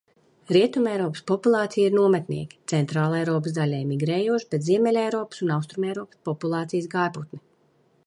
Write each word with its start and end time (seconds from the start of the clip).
Rietumeiropas 0.55 1.21
populācija 1.31 1.89
ir 1.91 1.97
nometnieki, 1.97 2.57
Centrāleiropas 2.73 3.55
daļēji 3.59 3.89
migrējoši, 3.93 4.51
bet 4.55 4.69
Ziemeļeiropas 4.71 5.45
un 5.47 5.57
Austrumeiropas 5.59 6.25
populācijas 6.31 6.95
gājputni. 6.99 7.47